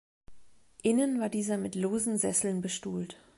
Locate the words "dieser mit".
1.29-1.75